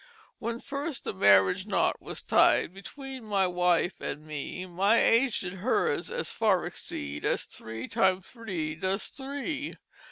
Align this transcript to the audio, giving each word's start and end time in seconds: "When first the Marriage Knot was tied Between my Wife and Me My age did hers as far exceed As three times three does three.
"When 0.39 0.59
first 0.59 1.03
the 1.03 1.13
Marriage 1.13 1.67
Knot 1.67 2.01
was 2.01 2.23
tied 2.23 2.73
Between 2.73 3.23
my 3.23 3.45
Wife 3.45 4.01
and 4.01 4.25
Me 4.25 4.65
My 4.65 4.97
age 4.99 5.41
did 5.41 5.53
hers 5.53 6.09
as 6.09 6.31
far 6.31 6.65
exceed 6.65 7.23
As 7.23 7.45
three 7.45 7.87
times 7.87 8.27
three 8.27 8.73
does 8.73 9.09
three. 9.09 9.73